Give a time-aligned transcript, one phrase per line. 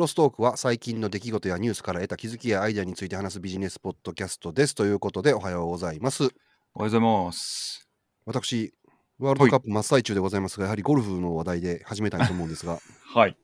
[0.00, 7.86] ロストークは最近の出来事やニュースから得た気づきやアイデアについて話すビジネスポッドキャストですということでおはようございますおはようございます。
[8.24, 8.72] 私
[9.18, 12.78] ワールドカップ真っ最中でございますがやはりゴルフの話題で始めたいと思うんですが
[13.14, 13.36] はい。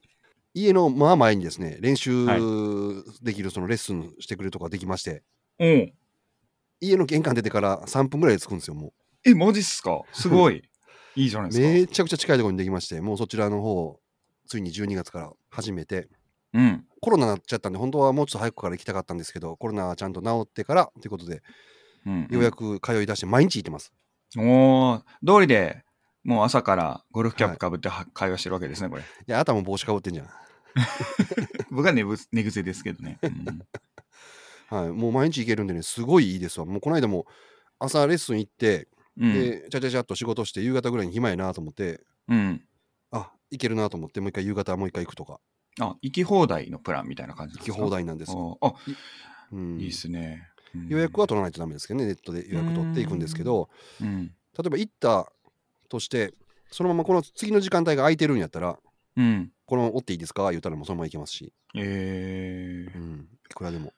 [0.54, 2.40] 家のまあ前にですね練習はい
[3.22, 5.22] できるそのレッスンしてくれるとかできまして
[5.58, 5.92] うん。
[6.80, 8.94] 家の玄関出てから3分ぐらいで着くんですよも
[9.26, 10.00] え、マジっすか？
[10.12, 10.62] すごい。
[11.16, 11.68] いいじゃないうですか。
[11.68, 14.00] めちゃくちゃ近いところにできましてもうそちらの方
[14.46, 16.08] ついに12月から始めて
[16.56, 16.84] うん。
[17.00, 21.42] コロナになっちゃったんで本当はもうちょっと早くから行きたかったんですけどコロナちゃんと治ってからということで
[22.06, 23.92] うん、ようやく通い出して毎日行ってます
[24.36, 25.82] おー、通りで
[26.22, 29.02] もう朝からゴルフキャップかぶっては会話してるわけですね、これ。
[29.02, 30.28] いや頭帽子かぶってんじゃん
[31.70, 33.18] 僕は寝ぶ寝癖ですけどね。
[33.22, 33.60] うん
[34.68, 36.66] はい、もう毎日行けるんでね、すごいいいですわ。
[36.66, 37.26] もうこの間も
[37.78, 39.32] 朝レッスン行って、うん。
[39.32, 42.62] で、ちゃちゃちゃっと仕事して、夕方ぐらいに暇やなと思って、うん。
[43.12, 45.40] あ、行けるなと思って、もう一回夕方もう一回行くとか、
[45.80, 48.32] あ、行き放題のプランみたいな感じ行き放題なんです。
[48.32, 48.74] おーあ、
[49.52, 50.48] うんいいっすね。
[50.74, 53.70] うん予約は取らないとダメですけどね、ネットで予約取っていくんですけど、
[54.02, 54.26] うん。
[54.26, 54.32] 例
[54.66, 55.32] えば行った
[55.88, 56.34] として、
[56.70, 58.78] そのままこの次の時間帯が空いてるんやったら、
[59.16, 59.50] うん。
[59.64, 60.50] このまま追っていいですか？
[60.50, 63.94] 言ったらもうそのまま行けますし、えー、うん、いくらでも。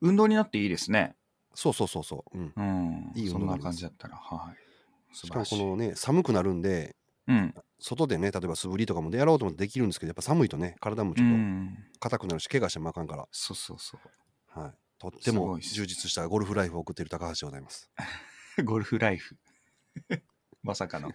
[0.00, 1.16] 運動になっていいですね。
[1.54, 2.38] そうそうそうそう。
[2.38, 3.12] うん、うん。
[3.16, 4.16] いい運そんな感じだったら。
[4.16, 4.56] はい。
[5.12, 5.44] 素しかも。
[5.44, 6.94] このね、寒くなるんで、
[7.26, 7.54] うん。
[7.78, 11.76] 外でね、例えば素振りとかもでやろうと思ってできるんですけど、やっぱ寒いとね、体もちうょっとん。
[12.00, 14.60] 硬くなるし、怪我してもあかんから、そうそうそう。
[14.60, 17.90] はい、とっても充実したゴルフライフを送っている高橋でございます。
[18.64, 19.36] ゴルフライフ。
[20.62, 21.10] まさかの。
[21.10, 21.14] そ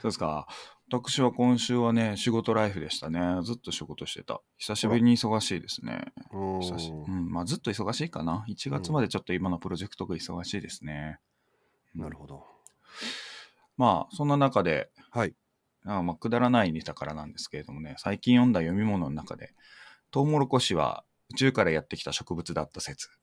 [0.00, 0.46] うですか。
[0.90, 3.42] 私は今週はね、仕事ライフでしたね。
[3.44, 4.40] ずっと仕事してた。
[4.58, 6.12] 久しぶりに忙しいですね。
[6.32, 8.44] うーん久しうん、まあずっと忙しいかな。
[8.48, 11.18] 1月までちょっと今のプロジェクトが忙しいですね。
[11.94, 12.46] なるほど。
[13.76, 15.34] まあ、そんな中で、はい。
[15.84, 19.54] あまあ、くだらないネタからなんですけれどもね、最近読んだ読み物の中で、
[20.10, 23.08] トウモロコシは宇宙からやってきた植物だった説。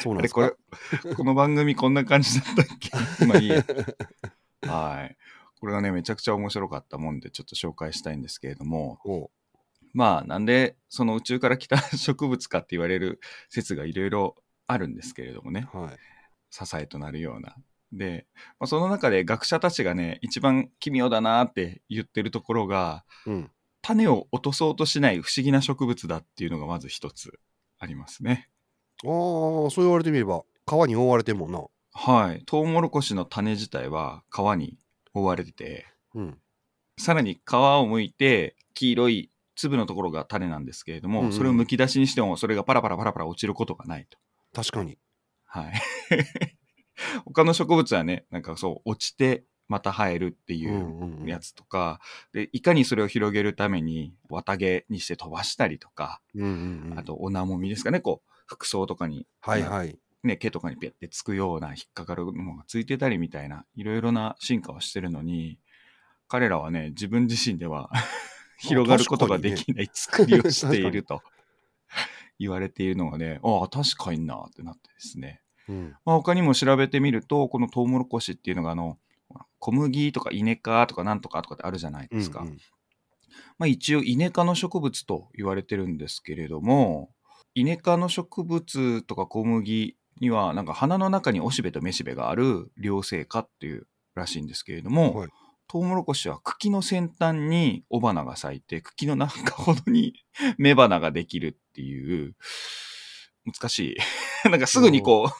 [0.00, 0.56] そうなんですあれこ
[1.02, 2.90] れか。、この番組こんな感じだったっけ？
[3.26, 3.64] まあいいや。
[4.62, 5.16] はい。
[5.58, 8.98] これがね、めちゃくちゃ面白かったもんで、ちょっと紹介したいんですけれども、
[9.94, 15.98] まあ、なんで、その宇宙から来た植物かって言われる説がいろいろあるんですけれどもね、はい。
[16.50, 17.56] 支えとなるような。
[17.92, 18.26] で、
[18.58, 23.50] まあ、その中で学者たちがね、一番奇妙だなって言ってるところが、うん。
[23.82, 27.38] 種を落とそうとしない不思議な植物だっていうのがまず一つ
[27.78, 28.48] ありますね。
[29.04, 31.62] ああ、そう言われてみれば、皮に覆われてんもんな。
[31.92, 32.42] はい。
[32.46, 34.76] トウモロコシの種自体は皮に
[35.14, 36.38] 覆われてて、うん。
[36.98, 44.18] さらに皮を剥いて黄色い粒のところが種なんですけれども、うんうんそれを剥き出しにしてもそれがパラパラパラパラ落ちることがないと。
[44.54, 44.98] 確かに。
[45.44, 45.72] はい。
[47.24, 52.00] 他の植物はね、なんかそう、落ちてまた生えるっていうんううんうんやつとか、
[52.32, 56.98] で、いかにそれを広げるために綿毛にして飛ばしたりとか、うんうんうん。
[56.98, 59.98] あと、おなもみですかね、こう、服装とかに、はいはい。
[60.22, 65.58] ね、毛とかにピャってつくような引っかかるものがついてたりみたいな、いろいろな進化をしてるのに、
[66.28, 67.90] 彼らはね、自分自身では
[68.58, 71.22] 広がることができない作りをしていると
[72.38, 75.42] 言われているのがね、ああ、確かになってなってですね。
[75.68, 75.96] うん。
[76.04, 78.98] まあ、他にも調べてみると、このトウモロコシっていうのが、あの、
[79.58, 82.40] 小麦とかイネ科とかなんとかとかってあるじゃないですか。
[82.40, 82.58] うんうん
[83.58, 87.10] まあ、一応イネ科の植物と言われてるんですけれども、
[87.54, 95.28] イネ科の植物とか小麦には、なんか花の中におしべとめしべがある両生花っていうらしいんですけれども、はい
[95.68, 100.14] トウモロコシは茎の先端に雄花が咲いて、茎の中ほどに
[100.58, 102.36] 雌花ができるっていう、
[103.44, 103.96] 難しい。
[104.48, 105.34] なんかすぐにこう、は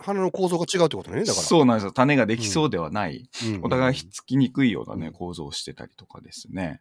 [0.00, 1.46] 花の構造が違うってことね、だから。
[1.46, 1.92] そうなんですよ。
[1.92, 3.28] 種ができそうではない。
[3.44, 6.80] うんうんお互いひっつきにくいようなね、うん構造をしてたりとかですね。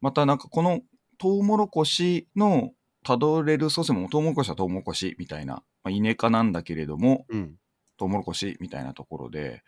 [0.00, 0.80] またなんかこの
[1.18, 2.72] トウモロコシの
[3.04, 7.56] たどれる祖先もトウモロコシはトウモロコシみたいな、まあ、イネ科なんだけれども、うん。
[7.98, 9.62] トウモロコシみたいなところで、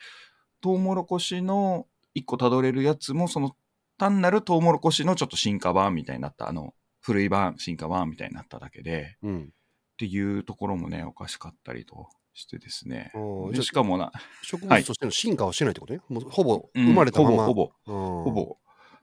[0.62, 3.54] トウモロコシの一個たどれるやつも、その
[3.98, 9.52] 単なるトウモロコシのちょっと進化版みたいになった、あの、古い版、進化版みたいになっただけで、うん。
[10.02, 13.12] っていうところもね、おかしかったりとしてですね。
[13.60, 14.10] しかもな、
[14.42, 16.00] 植物としての進化はしてないってことね。
[16.08, 17.46] もうほぼうん生まれたまま。
[17.46, 18.56] ほぼ、ほぼ、ほほぼ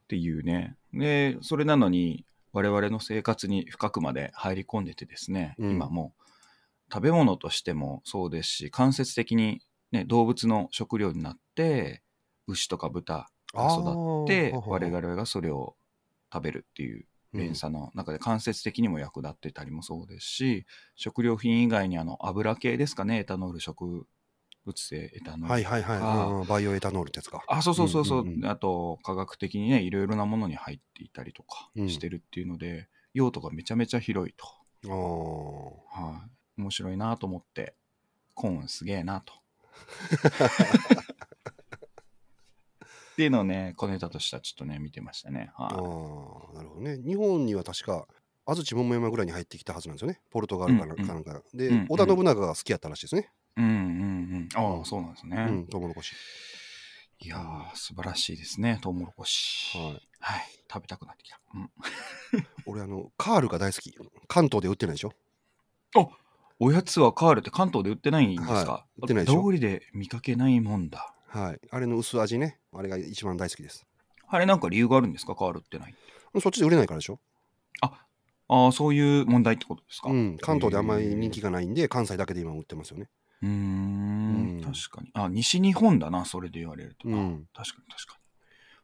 [0.04, 0.76] っていうね。
[0.94, 6.24] で、それなのに、我々の生活に深くまで入り込んでてですね、うん今もう
[6.94, 9.62] 食べ物としてもそうですし、間接的に、
[9.94, 12.02] ね、動物の食料になって、
[12.48, 15.78] 牛とか豚が育って、我々がそれを
[16.34, 20.66] 食べるっていう連鎖の中で間接的にも役立ってたりもそうですし、
[20.96, 24.06] 食料品以外にあの油系ですかね、エタノール植
[24.66, 25.48] うつ性エタノール。
[25.52, 26.48] はいはいはい。
[26.48, 27.44] バイオエタノールってやつか。
[27.48, 28.26] あ、そうそうそうそう。
[28.46, 34.46] あと、科学的にね、いろいろなものに入っていたりとかうんしてるっていうので、用途がめちゃめちゃ広いと。
[34.88, 36.10] ああ。
[36.12, 36.28] は
[36.58, 37.76] い、面白いなと思って、
[38.34, 39.34] コーンすげえなと。
[43.20, 45.52] っていうのをね、小ネタとしてはちょっとね、見てましたね。
[45.58, 46.98] ああはなるほどね。
[47.06, 48.08] 日本には確か
[48.46, 50.22] 安土桃山ぐらいに入ってきたはずなんですよね。
[50.32, 51.42] ポルトガルかなうんうんかなんか。
[51.54, 53.30] で、うんうん織田信長が好きやったらしいですね。
[53.58, 53.60] い。
[53.60, 54.50] うんうんうん。
[54.56, 55.48] ああ、うんそうなんですね。
[55.50, 56.14] うん、トウモロコシ。
[57.20, 59.78] いやー、素晴らしいですね、トウモロコシ。
[59.78, 60.02] はい。
[60.22, 60.48] はい。
[60.72, 61.42] 食べたくなってきた。
[61.54, 61.70] うん、
[62.66, 63.94] 俺、あの、カールが大好き。
[64.30, 65.12] 関東で売ってないでしょ？
[66.62, 69.44] おやつはカールって関東で売ってないんですか、はい売ってないでしょ？
[69.46, 71.14] 通りで見かけないもんだ。
[71.30, 71.60] はい。
[71.70, 72.60] あれの薄味ね。
[72.74, 73.86] あれが一番大好きです。
[74.28, 75.36] あれなんか理由があるんですか？
[75.36, 75.96] カールってない。
[76.42, 77.20] そっちで売れないからでしょ。
[77.82, 78.06] あ
[78.68, 80.10] あ、そういう問題ってことですか？
[80.10, 80.38] うん。
[80.42, 83.10] 関東であんまり人気がないんで、関西だけで今売ってますよね。
[83.42, 85.12] うーんうん確かに。
[85.14, 87.08] あ、西日本だな、それで言われると。
[87.08, 88.20] うんあ確かに確か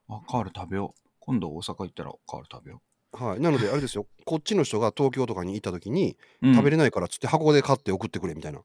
[0.10, 0.16] に。
[0.16, 1.10] あ、カール食べよう。
[1.20, 2.82] 今度大阪行ったらカール食べよ
[3.12, 3.40] はい。
[3.40, 4.06] なので、あれですよ。
[4.26, 6.54] こっちの人が東京とかに行った時に、う。
[6.54, 6.92] 食べれない。
[6.92, 8.60] からっつって箱で買って送ってくれみたいな。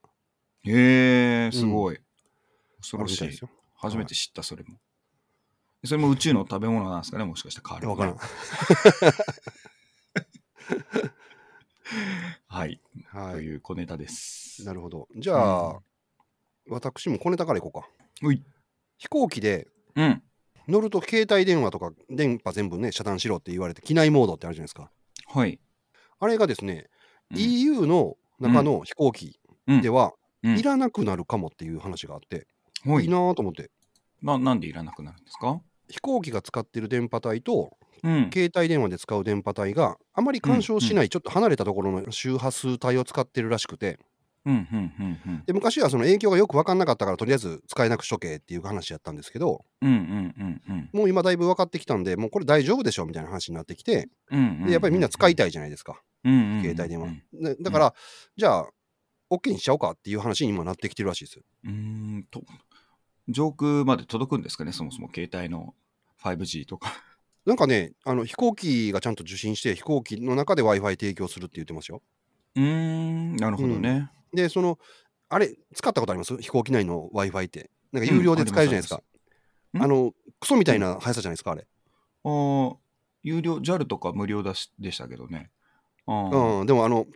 [0.65, 1.99] へえ、すごい。
[2.79, 3.41] 恐ろしいです。
[3.41, 3.51] よ。
[3.81, 4.79] 初めて知った、それも。
[5.85, 8.17] それも宇宙の食べ物なんですかね、もしかしてカーわからん。
[12.47, 12.81] はい。
[13.07, 13.35] はい。
[13.35, 14.65] という小ネタです。
[14.65, 15.09] なるほど。
[15.17, 15.79] じゃあ、うん
[16.69, 17.89] 私も小ネタからいこうか。
[18.23, 18.45] うい。
[18.99, 19.67] 飛行機で
[19.97, 20.23] うん。
[20.69, 24.91] 乗ると携帯電話とか電波全部ね遮断しろって言われて機内モードってあるじゃないですか。
[25.27, 25.59] はい。
[26.21, 26.89] あれがですね、
[27.33, 30.13] うん EU の中の飛行機うんでは
[30.45, 32.47] うんいらなくなるかもっていう話があって、
[32.85, 33.09] いいはい。
[33.09, 33.71] なぁと思って
[34.23, 35.61] ななんでいらなくなるんですか？
[35.89, 38.31] 飛行機が使ってる電波帯とうん。
[38.33, 43.99] 携帯電話で使う電波帯があまり干渉しない、ちょっと離れたところの周波数帯を使ってるらしくて
[44.47, 45.45] うん、うん、うん、うん。
[45.45, 50.89] で昔はその影響がよく分かんなかったからとりあえず使えなくしとけっていう話やったんですけどうん、うん、うん、うん。
[50.93, 54.65] もう今だいぶ分かってきたんでもうこれ大丈夫でしょみたいな話になってきてうん。
[54.65, 56.29] でやっぱりみんな使いたたいじゃないですかい。
[56.29, 56.63] うん、うん。
[56.63, 57.43] 携帯電話うん。
[57.43, 57.95] でだから
[58.37, 58.71] じゃあ
[59.31, 62.43] OK にしちゃおうかっていう話に今なってきてるらしいですうーんと、
[63.31, 65.75] 上空まで届くんですかね、そもそも携帯の
[66.23, 66.93] 5G とか。
[67.47, 72.03] なんかねあの飛行機がちゃんと受信して飛行機の中で w i f i 提供するって言ってますよ。
[72.55, 74.11] うーん、なるほどね。
[74.33, 74.79] でその
[75.31, 76.37] あれ使ったことあります？
[76.37, 77.71] 飛行機内の w i f i って。
[77.93, 79.03] なんか有料で使えるじゃないですか、
[79.75, 79.83] うん？
[79.83, 81.67] あのクソみたいな速さじゃないですかあれ。
[82.25, 82.77] あー
[83.23, 85.51] 有料、JAL とか無料だしでしたけどね。
[86.07, 86.61] あー。
[86.61, 87.07] うんでもあの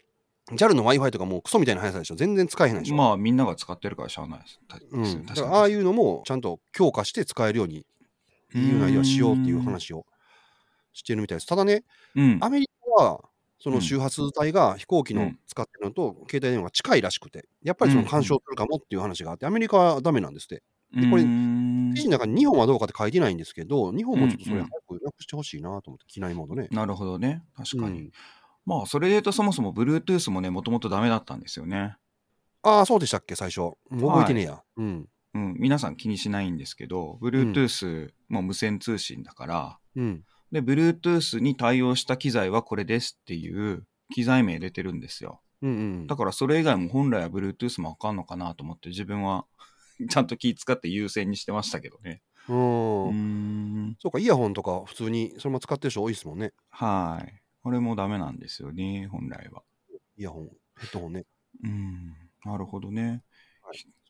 [0.53, 2.17] JAL の w i f i とかもうクソみたいな速さでしょ。
[2.17, 4.61] 全然使えへんでしょ、まあ、みんなが使ってるからしゃあないです。
[4.69, 5.41] たうん、かに。
[5.43, 7.87] ああいうのもちゃんと強化して使えるように
[8.55, 10.05] EU 内ではしようっていう話を
[10.93, 11.47] してるみたいです。
[11.47, 12.39] ただねうん。
[12.43, 13.21] アメリカは
[13.59, 20.63] その周波数帯が飛行機のうん使ってるのと携帯電話が近いらしくてやっぱりその干渉するかもっていう話があってアメリカはダメなんですって。
[20.95, 26.69] でこれ記事の中に日本はどうかって書いてないんですけど日本もちょっとそれ早くなくしてほしいなと思って機内モードね。
[26.71, 27.43] なるほどね。
[27.57, 28.13] 確かに。
[28.67, 31.97] うんまあ、それで言うと、そもそも Bluetooth もね、もともとダメだったんですよね。
[32.63, 33.35] ああそうでしたっけ？
[33.35, 33.61] 最初。
[33.61, 35.09] もう覚えてねえや、うん。
[35.35, 40.25] うん、皆さん気にしないんですけど、Bluetooth も無線通信だから、うん。
[40.51, 45.41] で、Bluetooth に対応した機材はこれですっていう機材名出てるんですよ。
[45.61, 45.73] うんう
[46.03, 49.47] んだからそれ以外も本来は Bluetooth もあかんのかなと思って自分は
[50.11, 52.23] ちゃんと気使って優先にしてましたけどね。
[52.49, 52.55] う
[53.13, 53.97] ん。
[54.01, 56.53] そうかイヤホンとか普通にそのまま使ってる人多いですもんね。
[56.71, 57.44] はい。
[57.65, 59.63] これもダメなんですよね、本来は。
[60.19, 61.25] イヤホンヘッドホンね
[61.65, 62.15] うん。
[62.45, 63.23] なるほどね。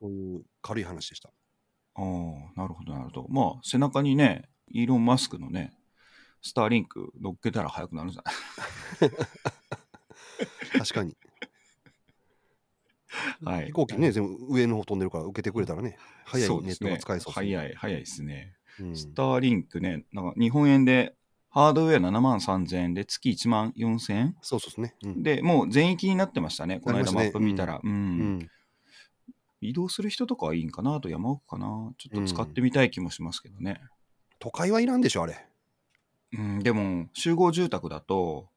[0.00, 3.26] そういう軽い話でしたああ、なるほど、なるほど。
[3.28, 5.72] まあ、背中にね、イーロン・マスクのね、
[6.42, 8.32] スターリンク乗っけたら速くなるんじゃな
[9.06, 9.10] い
[10.80, 11.16] 確かに
[13.44, 18.56] はい飛行機ね全部上の方飛んでるから受けてくれたらね早いネットが使えそうですね早い、早いですね。
[18.80, 21.14] うんスターリンクね、なんか日本円で
[21.54, 24.96] ハードウェア7万3000円で月1万4000円そうそうですね。
[25.04, 26.80] うんで、もう全域になってましたね。
[26.80, 27.80] この間マップ見たら。
[27.82, 28.50] うんうん
[29.60, 31.00] 移動する人とかはいいんかな？
[31.00, 31.92] と山奥かな？
[31.96, 33.80] ちょっと使ってみたい気もしますけどね。
[34.38, 35.46] 都会はいらんでしょ、あれ。
[36.36, 38.50] うん、でも、集合住宅だと、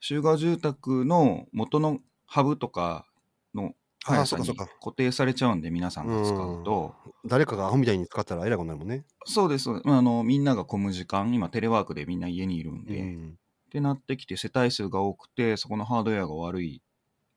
[0.00, 3.06] 集合住宅の元のハブとか
[4.04, 4.78] 速さにそうかそうか。
[4.80, 6.94] 固定されちゃうんで、皆さんが使うと、
[7.24, 9.04] 誰かがアホみたいに使ったらえらいことになるもんね。
[9.24, 13.38] そうです、あの、みんなが混む時間、今テレワークでみんな家にいるんで、っうん。
[13.70, 16.82] てなってきて世帯数が多くて、そこのハードウェアが悪い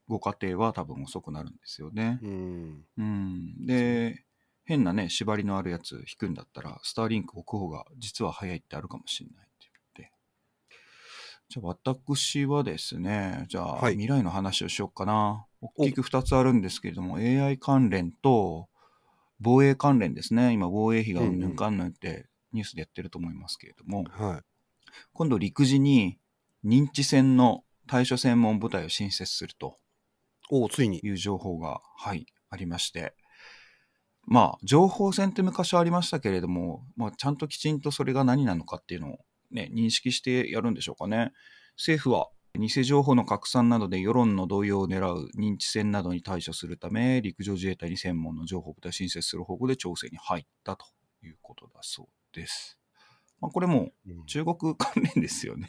[0.08, 2.18] ご家庭は多分遅くなるんですよね。
[2.22, 2.84] うん。
[2.98, 3.66] うん。
[3.66, 4.24] で、
[4.64, 9.46] 変なね、縛りのあるやつ引くんだったら、スターリンク置く方が実は早いってあるかもしれない。
[11.48, 15.46] じゃあ私はですね、じゃあ、はい未来の話をしようかな。
[15.74, 18.68] 大きく2つあるんですけれども、AI 関連と、
[19.38, 20.52] 防衛関連ですね。
[20.52, 24.42] 今、防衛費がうんぬんかんぬんってニュースでやってると思いますけれども、はい。
[25.12, 26.18] 今度陸自に
[26.64, 29.76] 認知戦の対処専門部隊を新設すると
[30.70, 31.00] ついに。
[31.02, 33.14] いう情報が、はい、ありまして、
[34.26, 39.18] まあ、情報戦って昔はありましたけれども、まあ、ちゃんときちんとそれが何なのかっていうのを
[39.50, 41.32] ね、認識してやるんでしょうかね。
[41.76, 50.86] 政府は、偽情報の拡散などで世論の動揺を狙う認知戦などに対処するため、陸上自衛隊に専門の情報部隊を新設する方向で調整に入ったと
[51.22, 52.78] いうことだそうです。
[53.40, 55.68] まあ、これもうん中国関連ですよね。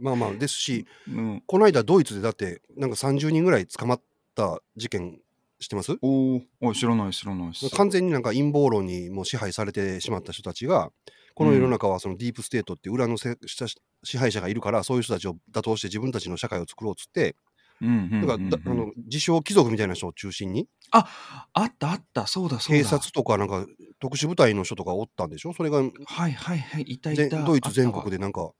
[0.00, 4.02] まあまあ、ですし、うん、この間ドイツでだって、なんか30人ぐらい捕まっ
[4.34, 5.20] た事件
[5.58, 5.98] してます？
[6.02, 7.52] おーおい知らない知らない。
[7.76, 10.92] 完全になんか陰謀論にもう支配されてしまった人たちが、
[11.38, 13.68] この世の中はそのディープステートって裏のせ下
[14.02, 17.36] 支配者がいるから、そういう人たちを打倒して自分たちの社会を作ろうっつって、
[17.80, 21.06] うんうんうんうんだからだあの自称貴族みたいな人を中心に、あ
[21.52, 22.82] あったあった、そうだそうだ。
[22.82, 23.66] 警察とかなんか
[24.00, 25.52] 特殊部隊の人とかおったんでしょ？
[25.54, 27.44] それがはいはいはい、いたい全た。
[27.44, 28.50] ドイツ全国でなんか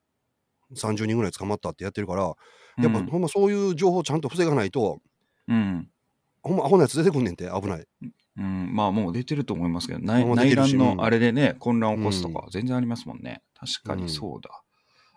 [0.76, 2.30] 30人ぐらい捕まったってやってるから、や
[2.88, 5.00] っぱうんほんまそういう情報ちゃんと防がないと、
[5.48, 5.88] うん。
[6.40, 7.86] ほんまアホなやつ出てくんねんって危ない。
[8.38, 13.42] うん、まあもう出てると思いますけど、内内乱のあれでね、混乱を起こすとか全然ありますもんね。
[13.58, 14.62] 確かにそうだ。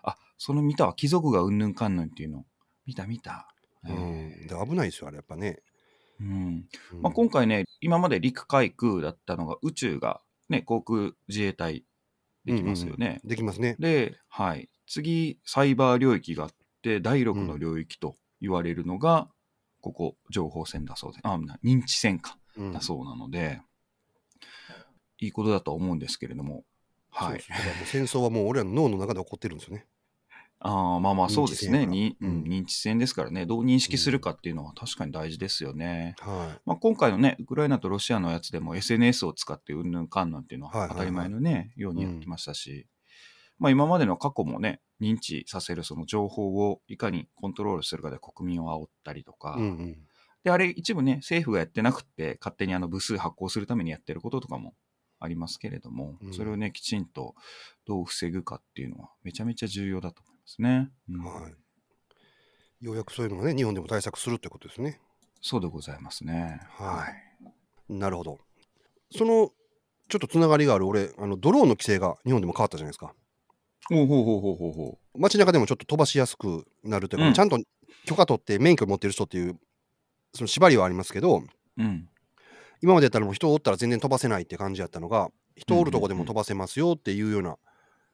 [0.02, 0.94] あ、その見たわ。
[0.94, 2.44] 貴族がうんぬんかんぬんっていうの。
[2.84, 3.46] 見た見た。
[3.84, 5.60] うん、えで危ないですよ、あれやっぱね。
[6.20, 11.84] ーうんうんまあ、今回ね、今まで陸海空だったのが宇宙が、ね、航空自衛隊
[12.44, 13.20] できますよね。
[13.24, 13.76] できますね。
[13.78, 14.68] で、はい。
[14.88, 16.50] 次、サイバー領域があっ
[16.82, 19.28] て、第6の領域と言われるのが、
[19.80, 22.41] ここ、情報戦だそうで、あ、な認知戦か、うん
[22.72, 23.60] だそうなので、
[25.18, 26.64] いいことだとは思うんですけれども、
[27.10, 27.40] はい。
[27.84, 29.86] 戦争はもう俺らの脳の中で起こってるんですよね。
[30.64, 31.80] ああ、まあまあ、そうですね。
[31.84, 36.14] 認知うんうん認知戦ですからね、どう認識するかっていうのは確かに大事ですよね。
[36.20, 42.86] はまあ、今回のね、ウクライナとロシアのやつでも SNS を使ってうんぬんかんぬんっていうのはいはいはいは当たり前のね、ようにやってましたし、
[43.58, 49.60] まあ今までの過去もね、認知させるその情報をいかにコントロールするかで国民を煽ったりとか、い。
[49.60, 49.98] うんうん。
[50.44, 54.74] で、あれ一部ね、政府がやってなくって勝手にあの部数発行するためにやってることとかも
[55.20, 57.34] ありますけれども、うんそれをね、きちんと
[57.86, 60.90] どう防ぐかっていうのはめちゃめちゃ重要だと思いますね。
[61.08, 61.52] うんはい。
[62.84, 65.00] ようやくそういうのがね、日本でも対策するってことですね。
[65.40, 66.60] そうでございますね。
[66.70, 67.32] はい
[67.92, 68.38] なるほど。
[69.10, 69.50] その、
[70.08, 73.14] ちょっとつながりがある俺、あのドローンの規制が日本でも変わったじゃないですか。
[73.88, 77.58] ほうほうほうほうほうほ街中でもちょっと飛ばしやすくなるというか、うんちゃんと
[78.06, 79.58] 許可取って免許持ってる人っていう、
[80.34, 81.42] その縛りはありますけど、う。
[81.78, 82.08] うん。
[82.82, 87.56] 今までやったらもう人おったら全然飛ばせないって感じやったのが、人おるとこでも飛ばせますよっていうような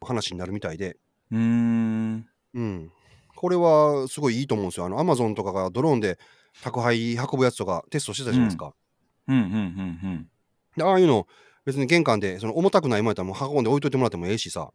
[0.00, 0.96] 話になるみたいで、
[1.30, 2.28] うーん。
[2.54, 2.92] うん。
[3.34, 4.87] これはすごいいいと思うんですよ。
[4.87, 6.18] あの、アマゾンとかがドローンで
[6.62, 8.75] 宅配運ぶやつとかテストしてたじゃないですか。
[9.28, 10.28] うんうんうん
[10.76, 11.26] でああいうの、
[11.64, 14.70] 別に玄関で、その重たくないもんやったらもう運んで置いといてもらってもええしさ。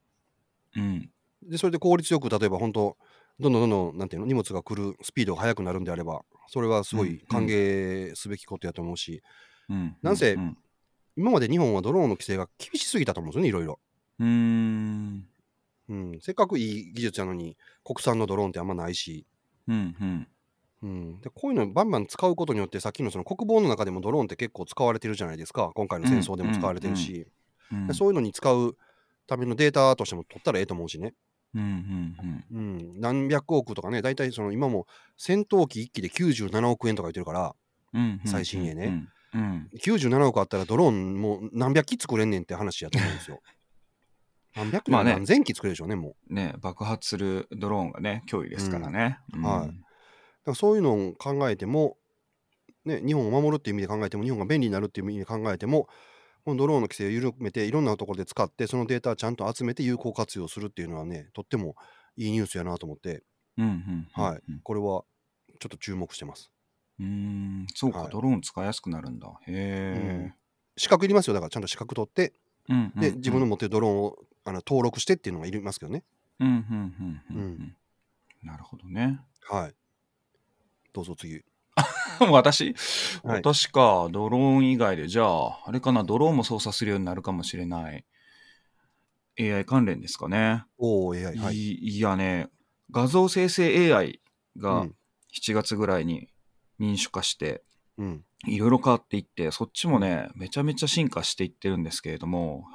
[0.76, 0.84] うん。
[0.84, 1.10] うん。
[1.50, 2.98] で、それで効率よく、例えば本当
[3.40, 9.22] どんどんどんどん、なんていうの、荷物が来るスピードが速くなるんであれば、それはすごい歓迎すべきことやと思うし、
[9.70, 9.96] うん。
[10.02, 10.58] なんせうん
[11.16, 13.80] 今まで日本はドローンの規制が厳しすぎたと思うんですよね、いろいろ。
[14.20, 15.28] うーん。
[15.90, 16.20] うん。
[16.22, 19.28] せっかくいい技術やのに、国産のドローンってあんまないし、
[19.68, 20.28] うんうん。
[20.84, 27.26] うん、でこういうのバンバン使うことによってさっきのその国防の中でもドローンって結構使われてるじゃないですか今回の戦争でも使われてるし、
[27.72, 28.78] うんでそういうのに使う
[29.26, 31.16] ためのデータとしても取ったらええと思うしね、
[31.56, 37.56] うんうんうん、何百億とかね大体その今も戦闘機1機で97億円とか言ってるから
[37.94, 38.22] うん。
[38.26, 39.08] 最新鋭ね。
[39.34, 39.42] うん。
[39.42, 39.70] うん。
[39.80, 43.42] 97億あったらドローンもう何百機作れんねんって話やと思うんですよ
[44.56, 49.20] 何百まあね何千機作れるでしょうねもうね、爆発するドローンがね、脅威ですからね。
[49.34, 49.84] うんはい
[50.44, 51.98] だからそういうのを考えても、
[52.84, 55.88] ね、日本を守るっていう意味で考えても日本が便利になるっていう意味で考えても
[56.46, 61.76] このドローンの規制を緩めていろんなところで使ってそのデータをちゃんと集めて有効活用するっていうのはねとっても
[62.18, 63.24] いいニュースやなと思って。
[63.58, 64.24] うんうんうん。
[64.24, 64.42] はい。
[64.64, 65.04] これは
[65.60, 66.52] ちょっと注目してます。
[67.00, 68.12] うーん、そうか、はい。
[68.12, 69.28] ドローン使いやすくなるんだ。
[69.28, 70.34] へえ。
[70.76, 71.34] 資格いりますよ。
[71.34, 72.34] だからちゃんと資格取って
[72.70, 76.04] うんうんで自分の持ってるドローンをあの登録してっていうのがいりますけどね。
[76.40, 77.40] うんうんうんうんう。
[77.40, 77.76] うん。
[78.44, 79.20] なるほどね。
[79.50, 79.76] はい。
[80.92, 81.44] どうぞ次
[82.32, 82.76] 私、
[83.24, 83.38] はい。
[83.40, 88.06] 私か、ドローン以外で、じゃあ、あれかな、ドローンも操作するようになるかもしれない。
[89.40, 90.66] AI 関連ですかね。
[90.78, 91.56] おお AI はい。
[91.56, 92.50] いいやね、
[92.92, 94.22] 画像生成 AI
[94.56, 94.96] うがん。
[95.32, 96.30] 7月ぐらいに
[96.78, 97.64] 民主化して、
[97.98, 98.26] うん。
[98.46, 102.66] いろいろ変わっていって、そっちもね、めちゃめちゃ進化していってるんですけれども、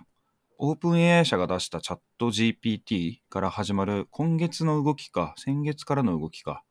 [0.59, 6.65] オープン AI 社が出したチャット GPT から始まる今月の動きか、先月からの動きか、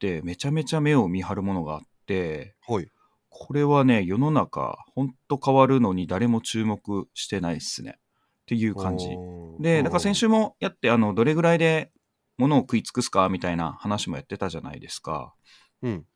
[0.00, 2.88] で、めちゃめちゃ目を見張るものがあって、はい
[3.30, 7.98] これはね、世の中、ほんと変わるのに誰も注目してないっすね。
[7.98, 9.10] っていう感じ。
[9.60, 11.92] で、だから先週もやって、あの、どれぐらいで
[12.38, 15.34] 物を食い尽くすかみたいな話もやってたじゃないですか。
[15.82, 16.06] うん。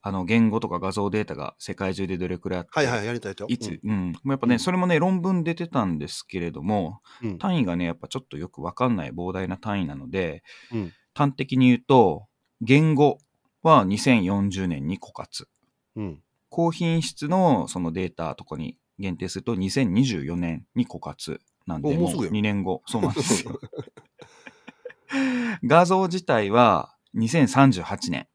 [0.00, 3.46] あの、言語とか画像データが世界中でどれくらいあって、はいはい、やりたいと。
[3.48, 4.12] いつ、うん。
[4.24, 7.38] やっぱね、うんそれもね、論文出てたんですけれども、うん。
[7.38, 10.42] 単位がね、やっぱちょっとよくわかんない膨大な単位なので、
[10.72, 12.26] うん端的に言うと、
[12.60, 13.18] 言語
[13.62, 15.48] は2040年に枯渇。
[15.96, 16.22] うん。
[16.48, 22.82] 高品質のそのデータとかに限定すると2024年に枯渇なんで、もうおもうすぐやん2年後。
[22.86, 23.60] そうなんですよ。
[25.64, 28.28] 画像自体は2038年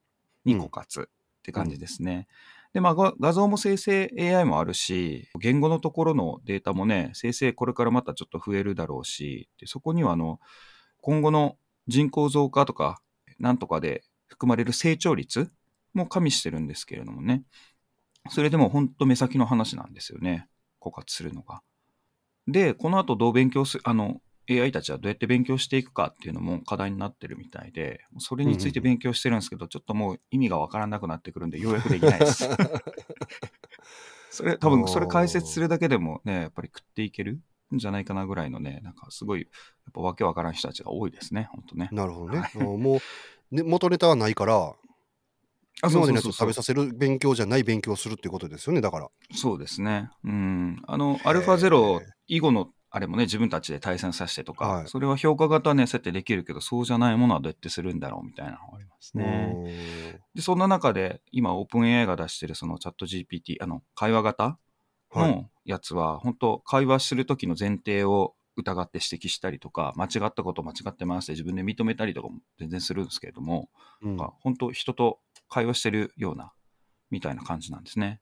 [0.46, 2.28] に枯渇って感じですね。
[2.74, 10.40] で、まあ、が画像も生成 AI もあるし、言語のところのデータもね、生成これからまたちょっと増えるだろうし、でそこにはあの、
[11.02, 13.02] 今後の人口増加とか、
[13.40, 15.52] なんとかで含まれる成長率
[15.94, 17.44] も加味してるんですけれどもね。
[18.30, 20.48] それでも本当目先の話なんですよね。
[20.80, 21.62] 枯渇するのが。
[22.48, 32.50] で、この後どう勉強する、あの、AI たちはどうやって勉強していくかっていうのも課題になってるみたいで、それについて勉強してるんですけど、ちょっともう意味がわからなくなってくるんで、ようやくできないです。
[34.32, 37.42] それ、多分それ解説するだけでもね、やっぱり食っていける
[37.76, 41.90] んじゃないかなぐらいのね、なんかすごい、やっぱわけわからん人たちが多いですね、本当ね。
[41.92, 43.00] なるほどねもう、
[43.52, 44.74] ね、元ネタはないから、
[45.84, 49.10] あ今までのやつを食べさせる勉強じゃない勉強をするっていうことですよね、だから。
[49.34, 50.10] そうですね。
[50.24, 50.82] うん。
[50.88, 60.20] あの、ーアルファゼロ以後のあれもね、自分たちで対戦させてとか、はいそれは評価型はね、設定できるけど、そうじゃないものはどうやってするんだろうみたいなのがありますね。
[60.36, 64.60] で、そんな中で、今、オープン AI が出してるそのチャット GPT、あの、会話型
[65.14, 65.32] はい。
[65.32, 73.70] のやつは、本当会話する時の前提を疑って指摘したりとか、間違ったこと間違ってますって自分で認めたりとかも全然するんですけれども、
[74.02, 76.54] うんなんか本当人と会話してるような、
[77.10, 78.22] みたいな感じなんですね。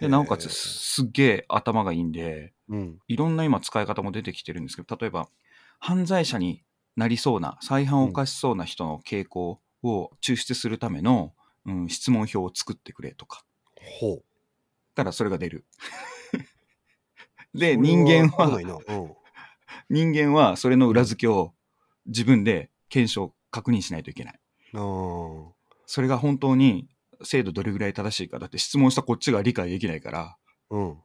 [0.00, 2.98] で、なおかつすっげえ頭がいいんで、うん。
[3.08, 5.28] いろんな今使い方も出てきてるんですけど、例えば、
[5.78, 6.62] 犯罪者に
[6.96, 11.34] なりそうな、再犯を犯しそうな人の傾向を抽出するための、
[11.66, 13.44] うん、質問票を作ってくれとか。
[14.00, 14.24] ほう。
[14.94, 15.66] たらそれが出る。
[17.54, 18.60] で、人間は。
[19.88, 21.54] 人間はそれの裏付けを
[22.06, 24.40] 自分で検証、確認しないといけない。
[25.86, 26.88] それが本当に
[27.22, 28.38] 精度どれぐらい正しいか。
[28.38, 30.36] だって質問したこっちが理解できないから、
[30.70, 30.98] うん。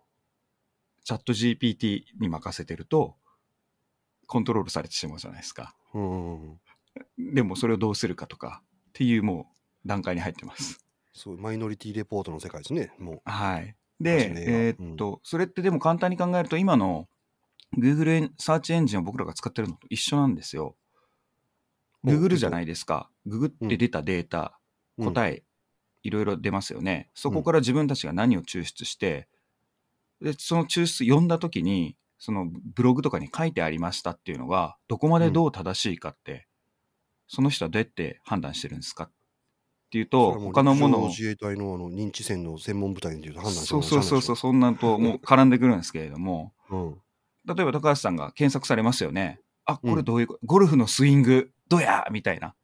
[1.04, 3.16] チャット GPT に任せてると、
[4.28, 5.76] コントロールされてしまうじゃないですか。
[5.94, 6.60] うん。
[7.18, 9.52] でもそれをどうするかとかっていうも
[9.86, 10.84] う段階に入ってます。
[11.14, 12.92] そう、マイノリティレポートの世界ですね。
[12.98, 13.76] もはい。
[14.00, 17.08] で、えーっと、それってでも簡単に考えると今の
[17.78, 20.76] Google サーチエンジンを僕らが使ってるのと一緒なんですよ。
[22.04, 23.10] お Google じゃないですか。
[23.26, 24.60] ググって出たデータ、
[24.98, 25.44] う、答え、
[26.04, 27.10] いろいろ出ますよね。
[27.16, 29.28] そこから自分たちが何を抽出して、
[30.22, 36.48] で、その抽出読んだ時に、そのブログとかに書いてありましたっていうのが、どこまでどう正しいかって、
[37.28, 39.12] その人はどうやって判断してるんですかっ
[39.92, 44.38] ていうと、他のものを自衛隊のあの認知戦の専門部隊にいうと判断してそうそうそうそう、う。
[44.38, 47.02] そんなんともう絡んでくるんですけれども、うん。
[47.48, 49.40] 例えば高橋さんが検索されますよね。
[49.66, 52.56] あ、こうんれどういう、ゴルフのスイング、どうやみたいな。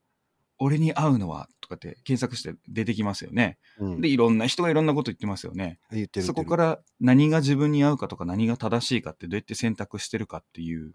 [0.63, 3.57] 俺に合うのはとかって検索して出てきますよね。
[3.79, 5.79] うん、で、いろんな人がいろんなこと言ってますよね。
[5.91, 10.93] 言ってるそこから何が自分に合うかとか何が正しいかってどうやって選択してるかっていう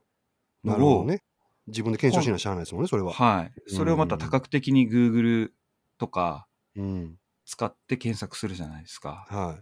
[0.64, 1.22] のを、なるほどね。
[1.66, 3.12] 自分で検証しなしゃあないですもんね、それは。
[3.12, 3.53] はい。
[3.66, 5.51] それをまた多角的に Google
[5.99, 6.46] とか
[6.77, 7.18] うん。
[7.46, 9.25] 使って検索するじゃないですか。
[9.29, 9.59] は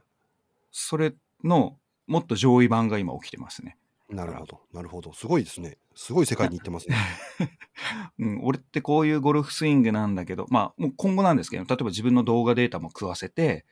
[0.72, 3.78] それのもっと上位版が今起きてますね。
[4.10, 4.60] なるほど。
[4.72, 5.12] なるほど。
[5.12, 5.78] すごいですね。
[5.94, 6.96] すごい世界に行ってますね。
[8.18, 13.64] うん、俺ってこういうゴルフスイングなんだけど、まあ、もう今後なんですけど、例えば自分の動画データも食わせて、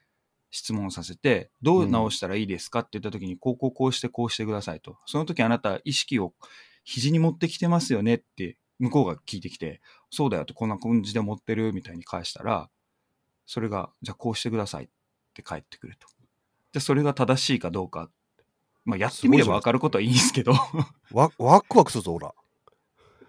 [0.51, 4.99] 質問させて、どう直したらいいですかって言った時に、こうこうこうしてこうしてくださいと。
[5.07, 6.35] その時あなた意識を
[6.85, 12.68] 肘に持ってきてますよねって、向こうが聞いてきて、そうだよってこんな感じで持ってるみたいに返したら、
[13.47, 14.88] それが、じゃあこうしてくださいっ
[15.35, 16.07] て返ってくると。
[16.09, 18.11] じゃあそれが正しいかどうか。
[18.85, 20.53] まあやってみればわかることはいいんですけど。
[21.12, 22.35] わワクワクするぞ、ほら。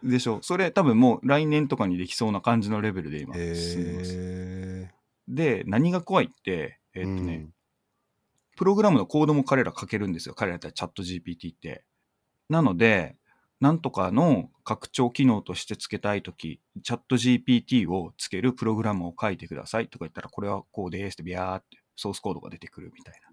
[0.04, 4.12] でしょそれ多分もう来年とかにできそうな感じのレベルで今へ進んでます。
[4.16, 4.92] え。
[5.28, 7.48] で、何が怖いって、えーっとね、
[8.56, 10.36] プログラムのコードも彼ら書けるんですよ。
[10.36, 11.84] 彼らってチャット GPT って。
[12.50, 13.16] なので、
[13.62, 23.30] なんとかの拡張機能として付けたいとき、チャット GPT をつけるプログラムを書いてくださいとか言ったら、これはこうですってビャーってソースコードが出てくるみたいな。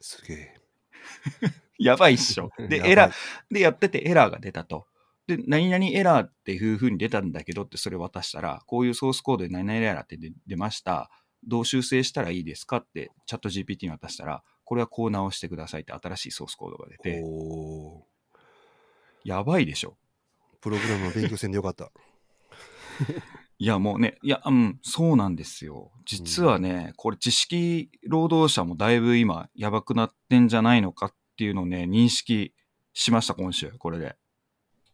[0.00, 0.65] すげえ。
[1.78, 2.50] やばいっしょ。
[2.58, 3.14] で、エラー、
[3.50, 4.86] で、やっててエラーが出たと。
[5.26, 11.10] で、何々エラーっていう風に出たんだけどってそれ渡したら、こういうソースコードで何々エラーって出出ました。
[11.44, 17.22] どう修正したらいいですかってチャット GPT に渡したら、これはこう直してくださいって新しいソースコードが出て、
[19.24, 19.96] やばいでしょ。
[20.60, 21.90] プログラムの勉強せんでよかった。
[23.58, 25.90] いや、もうね、いや、うん、そうなんですよ。
[26.04, 32.52] 実はね、これ知識労働者もだいぶ今やばくなってんじゃないのかっていうのをね、認識
[32.92, 34.16] しました、今週、これで。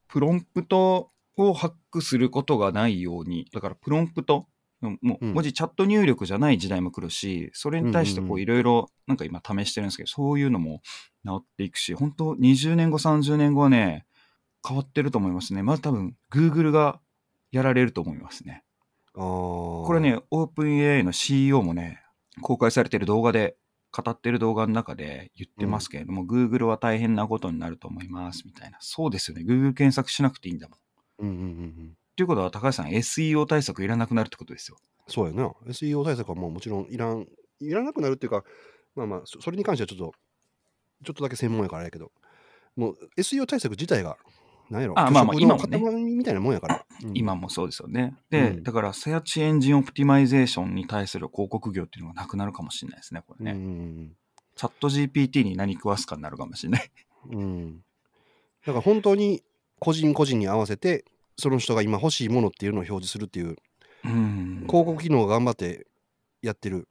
[0.07, 4.47] プロンプトをハックすることがないように、だからプロンプト、
[4.81, 10.83] もううん文字チャット入力じゃない時代も来るし、それに対してうんうんうこうんいろいろなんか今試してるんですけど、そういうのも
[11.25, 14.07] 治っていくし、本当20年後、30年後はね、
[14.67, 15.63] 変わってると思いますね。
[15.63, 17.01] まず多分、Google が
[17.53, 18.65] やられると思いますね。
[19.15, 22.03] あここれ、ね、OpenAI の CEO もね、
[22.41, 23.57] 公開されてる動画で、
[23.95, 28.79] 語ってる動画の中で言ってますけれども、Google は大変なことになると思います、みたいな。
[28.81, 29.45] そうですよね。
[29.47, 30.79] Google 検索しなくていいんだもん。
[31.19, 31.97] うんうんうんうん。
[32.17, 34.79] ということは、高橋さん、SEO 対策いらなくなるってことですよ。
[35.09, 35.53] そうやな。
[35.67, 37.27] SEO 対策はもうもちろんいらん、
[37.61, 38.45] いらなくなるっていうか、
[38.95, 40.13] まあまあ、そそれに関してはちょっと、
[41.05, 42.13] ちょっとだけ専門やからやけど、
[42.77, 44.17] もう SEO 対策自体が、
[44.73, 46.85] なんやろ、あまあまあ虚今もねみたいなもんやから。
[47.05, 48.17] うん今もそうですよね。
[48.31, 53.53] で、うんだから、 search engine optimization に対する広告業っていうのがなくなるかもしれないですね、これね。
[53.53, 54.13] うん
[54.55, 56.91] チャット GPT に何食わすかになるかもしれない。
[57.31, 57.77] うんうん。
[58.67, 59.43] だから本当に
[59.79, 61.05] 個人個人に合わせて、
[61.37, 63.57] その人が今欲しいものっていうのを表示するっていう、
[64.05, 64.65] うん。
[64.69, 65.87] 広告機能を頑張って
[66.43, 66.89] やってる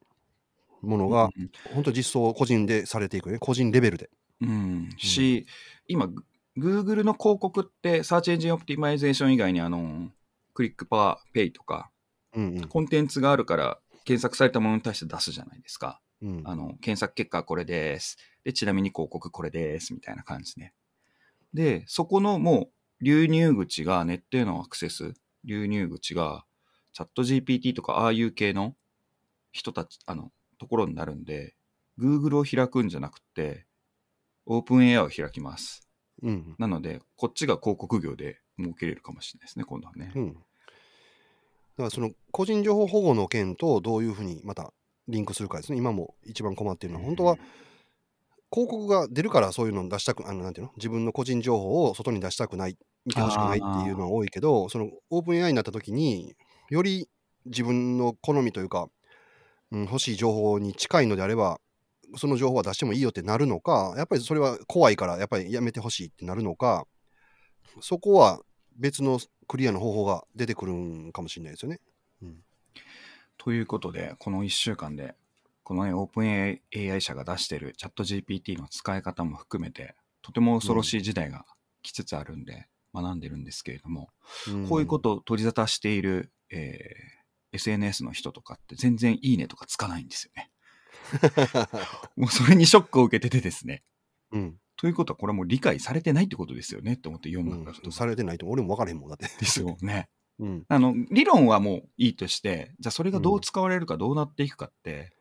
[0.82, 4.10] ものが、うん本当実装個人でされていくね、個人レベルで。
[4.42, 5.46] うん、し、
[5.88, 6.24] 今、グ
[6.58, 10.12] Google の広告って、 search engine optimization 以外に、あの、
[10.54, 11.92] click per pay とか、
[12.34, 16.02] うんうんコンテンツがあるから、検索されたものに対して出すじゃないですか。
[16.22, 18.18] うんあの、検索結果はこれです。
[18.44, 19.94] で、ちなみに広告これです。
[19.94, 20.74] みたいな感じね。
[21.54, 22.70] で、そこのも
[23.02, 26.46] う、流入口が、ネットへのアクセス、流入口が、
[26.94, 28.76] チャット GPT とか、ああいう系の
[29.52, 31.56] 人たち、あの、ところになるんで、
[32.00, 33.66] Google を開くんじゃなくて、
[34.48, 35.91] OpenAI を開きます。
[36.24, 40.12] うんなので、こっちが広告業で儲けれるかもしれないですね、今度はね。
[40.16, 40.34] うん。
[40.34, 40.40] だ
[41.78, 44.72] からその個人情報保護の件とどういうふうにまた
[45.08, 45.78] リンクするかですね。
[45.78, 47.38] 今も一番困っているのは、本当は
[48.52, 50.74] 広告が出るからそういうのを出したく、あのなんていうの？
[50.76, 56.36] 自分の個人情報を外に出したくない、見てほしくないっていうのは多いけど、そのオープン AI になった時に
[56.70, 57.08] より
[57.46, 58.90] 自分の好みというか、
[59.72, 61.60] うん、欲しい情報に近いのであれば、
[62.18, 66.86] その情報は出してもいいよってなるのか、やっぱりそれは怖いから、やっぱりやめてほしいってなるのか、
[67.80, 68.42] そこは
[68.78, 71.80] 別のクリアな方法が出てくるんかもしれないですよね。
[73.38, 75.16] ということで、この1週間で、
[75.64, 76.60] このね、オープン
[76.94, 81.46] AI 社が出してるチャット GPT の使い方も含めて、とても恐ろしい時代が
[81.82, 84.10] 来つつあるんで、学んでるんですけれども、
[84.68, 87.22] こういうことを取り沙汰している、えー
[87.54, 90.50] SNS の人とかって全然いいねとかつかないんですよね。
[92.16, 93.84] もうそれにショックを受けててですね。
[94.32, 94.38] と。
[94.38, 94.58] うん。
[94.78, 97.92] ということはこれはもう理解されてないってことですよねって思って読うんだんだけど。
[97.92, 99.28] されてないと俺も分からへんもんだって。
[99.40, 100.10] ですよね。
[100.40, 100.66] うん。
[100.68, 105.14] あの、理論はもういいとして、じゃあそれがどう使われるかどうなっていくかって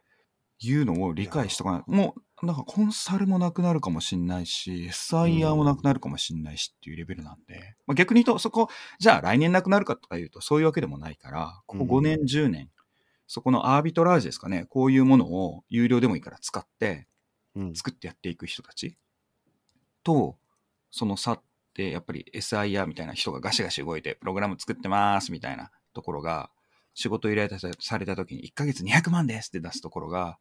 [0.60, 1.82] いうのを理解しとかない。
[1.86, 12.70] もう、なんかコンサルもなくなるかもしんないし、SIR もなくなるかもしんないしっていうレベルなんで、まあ、逆に言うとそこ、じゃあ来年なくなるかとか言うとそういうわけでもないから、ここ5年、10年、
[13.32, 17.06] そこのアービトラージですかね、こういうものを有料でもいいから使って、
[17.54, 17.74] うん。
[17.76, 18.96] 作ってやっていく人たち。
[20.02, 20.36] と、
[20.90, 26.50] その差って、やっぱり SIR みたいな人がガシガシ動いて、プログラム作ってますみたいなところが、
[26.94, 30.40] 仕事依頼された時に1ヶ月200万ですって出すところが、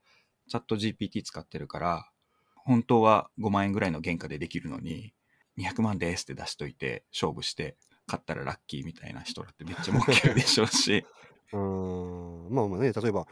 [0.49, 2.10] チャット GPT 使ってるから、
[2.56, 5.13] 本当は5万円ぐらいの原価でできるのに、
[5.60, 11.06] 200万ですって出しといて、勝負して、買ったらラッキーみたいな人だってめっちゃ儲けるでしょうし、
[11.53, 12.53] うーん。
[12.53, 13.27] まあまあね、例えば、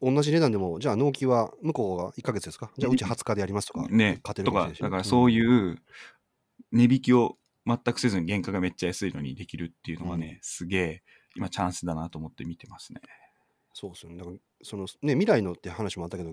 [0.00, 2.70] 同じ値段でも、じゃあ納期は向こうが1ヶ月ですか？
[2.78, 5.76] じゃあうち20日でやりますとか、ね、勝てるとかしれないし、だからそうういう
[6.72, 11.02] 値引きを全くせずに原価がめっちゃ安いのにできるっていうのはね、すげえ
[11.34, 13.00] 今チャンスだなと思って見てますね。
[13.74, 14.18] そうですよね。
[14.18, 16.32] だから、そのね、未来のって話もあったけど、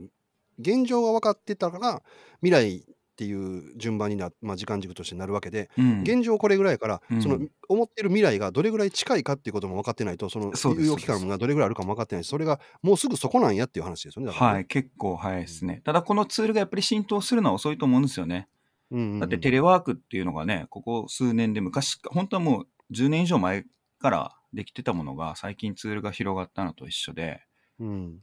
[0.59, 2.03] 現状が分かってたから、
[2.41, 14.31] 未来っていう順番にな、まあ、時間軸としてなるわけで、うん、現状これぐらいやから、うんその思ってる未来がどれぐらい近いかっていうことも分かってないと、その猶予期間がどれぐらいあるかも分かってないし、それがもうすぐそこなんやっていう話ですよね。
[14.31, 15.81] ねはい、結構早いですね。
[15.83, 18.47] ただこのツールがやっぱり浸透するのは遅いと思うんですよね。
[18.91, 23.65] うんうんうんだってテレワークっていうのがね、ここ数年で昔、本当はもう10年以上前
[23.99, 27.41] からできてたものが最近ツールが広がったのと一緒で、
[27.79, 28.21] うん、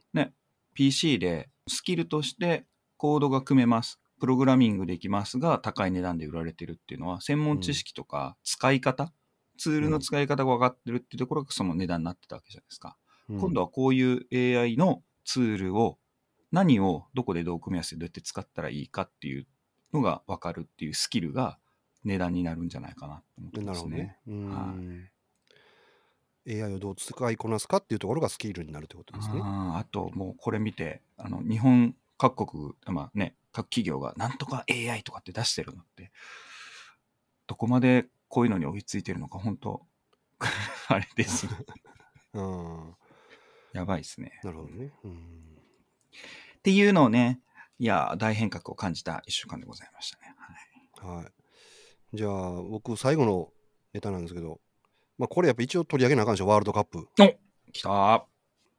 [0.74, 2.64] PC でスキルとして
[2.96, 3.98] コードが組めます。
[4.22, 9.12] プログラミングできますが高い値段で売られてるっていうのは専門知識とか使い方、
[9.58, 12.96] ツールの使い方が分かってるっていうところがその値段になってたわけじゃないですか。
[13.28, 15.98] うん今度はこういう AI のツールを
[16.52, 19.48] 何をどこでどう組み合わせてどうやって使ったらいいかっていう
[19.92, 21.58] のが分かるっていうスキルが
[22.04, 24.44] 値段になるんじゃないかなと思ってますねね。。
[24.46, 25.08] はん。
[26.48, 29.40] AI をどう使いこなすかっていうところがスキルになるってことですね。
[29.42, 36.10] あともうこれ見てあの日本各国まあね各企業がなんとか AI とかって出してるのって
[37.46, 39.86] どこまでこういうのに追いついてるのか本当
[40.88, 41.52] あれですね
[42.34, 42.96] うん。
[43.72, 44.92] やばいですねなるほどね。
[45.04, 45.58] うん。
[46.58, 47.40] っていうのをね
[47.78, 52.16] いや大変革を感じた1週間でございましたね、はいはい。
[52.16, 53.52] じゃあ、僕、最後の
[53.92, 54.60] ネタなんですけど、
[55.18, 57.08] まあ、これやっぱ一応取り上げなあかんでしょ、ワールドカップ。
[57.72, 58.22] きたー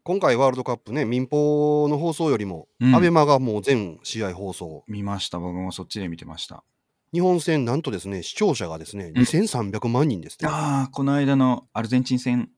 [0.05, 4.83] 今回ワールドカップね、民放の放送よりも、うんアベマがもう全試合放送。
[4.87, 6.65] 見ました僕もそっちで見てました
[7.13, 10.47] 日本戦、なんとですね、視聴者がですね、うん2300万人ですって。
[10.47, 12.49] ああこの間のアルゼンチン戦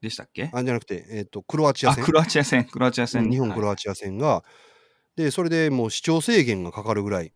[0.00, 0.50] でしたっけ？
[0.54, 2.02] あじゃなくて、えっ、と、クロアチア戦。
[2.02, 4.42] あクロアチア戦クロアチア戦、うん日本、クロアアチア戦が、
[5.16, 7.34] で、それでもう視聴制限がかかるぐらい、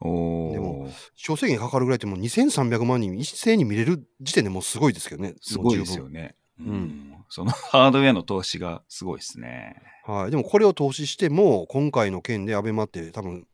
[0.00, 5.34] おでもお視聴制限かかるぐらいってもう2300万人一斉に見れる時点でもうすごいですけどね。
[5.40, 6.36] すごいですよね。
[6.60, 7.09] ううんん。
[7.30, 9.76] その ハードウェアの投資がすごいですね。
[10.04, 10.30] はい。
[10.30, 13.46] でもこれを投資しても、今回の件でアベマって多分、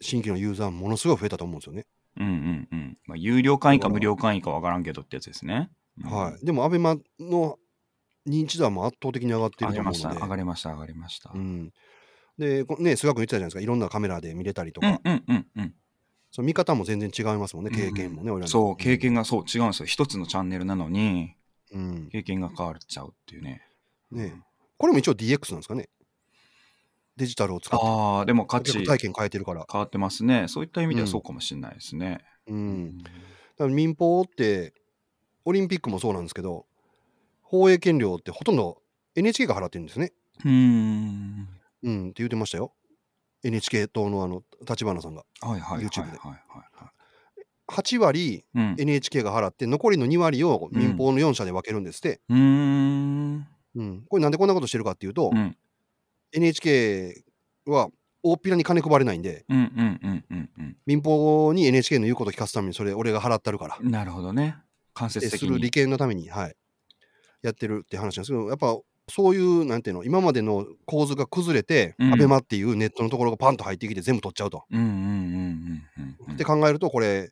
[0.00, 1.86] 新規のユーザーものすごい増えたと思うんですよね。
[2.16, 2.98] うんうんうん。
[3.06, 5.70] まあ、有料会員か無料会員かわからんけどってやつですね。
[6.02, 6.46] うんはい。
[6.46, 7.58] でもアベマの
[8.26, 10.22] 認知度はもう圧倒的に上がってい上がりました、ると思うので。
[10.22, 11.32] 上がりました、上がりました。
[11.34, 11.38] う。
[11.38, 11.72] ん。
[12.38, 13.60] で、こね、菅君言ってたじゃないですか。
[13.60, 15.74] いろんなカメラで見れたりとか、うんうんうんうん。
[16.30, 19.86] その見方も全然違いますもんね、経験もね、俺らのそう、経験がそう違うんですよ。
[19.86, 21.34] 一つのチャンネルなのに、
[21.72, 22.08] うん。
[22.10, 23.62] 経験が変わっちゃうっていうね。
[24.10, 24.34] ね
[24.78, 25.88] これも一応 DX なんですかね。
[27.16, 29.66] デジタルを使って、ああ、でも価値体験変えてるから。
[29.70, 30.46] 変わってますね。
[30.48, 32.20] そういった意味ではうんそうかもしれないですね。
[32.46, 32.54] う。
[32.54, 33.12] うんだか
[33.58, 34.74] ら民放って、
[35.44, 36.66] オリンピックもそうなんですけど、
[37.42, 38.80] 放映権料ってほとんど
[39.14, 40.12] NHK が払ってるんですね。
[40.44, 41.48] うーん。
[41.82, 42.72] うん、って言ってましたよ。
[43.44, 45.24] NHK 党のあの、立花さんが。
[45.40, 46.64] はいはいはいはい YouTube ではいは
[47.72, 48.44] 8割。
[48.54, 52.20] NHK が払って、残りの2割を民放の4社で分けるんですって。
[52.28, 53.46] うーん。
[53.74, 54.04] うん。
[54.08, 55.56] これなんでこんなことしてるかっていうと、うん
[56.34, 57.22] NHK
[57.66, 57.90] は
[58.22, 60.76] 大っぴらに金配れないんで、うんうんうんうんうん。
[60.86, 63.78] 民放に NHK の言うこと聞かすために、それ俺が払ったるから。
[63.82, 64.56] なるほどね。
[64.94, 65.30] 間接的に。
[65.32, 66.56] でする利権のために、はい、
[67.42, 74.64] やってるって話なんですけど、やっぱそういう、なんていうの、今までの構図が崩れて、うんアベマっていうネットのところがパンと入ってきて全部取っちゃうと。
[74.70, 74.92] うんうんうん
[75.98, 76.34] うんうん。
[76.34, 77.30] って考えると、これ、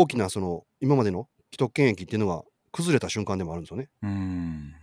[0.00, 3.88] 大きなその今までの既得権益っていうのが崩れた瞬間でもあるんですよね。
[4.02, 4.74] うん。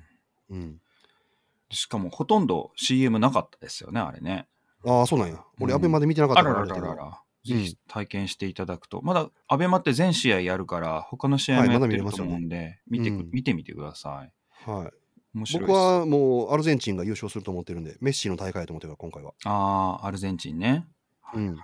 [0.49, 0.81] うん、
[1.69, 4.47] しかもほとんど CM なかったですよね、あれね。
[4.85, 5.43] ああ、そうなんや。
[5.59, 6.87] 俺、うんアベマで見てなかったからあれだけど。
[6.87, 7.23] らららら。
[7.45, 14.33] ぜひ体験していただくと、まだアベマって全試合やるから、他の試合はいもやってると思うんで、見てくうん見てみてください。
[14.69, 14.91] はい。
[15.57, 19.33] 僕はもうアルゼンチンが優勝すると思ってるんで、メッシの大会だと思ってるから、今回は。
[19.45, 20.87] ああ、アルゼンチンね。
[21.21, 21.57] はいうんはい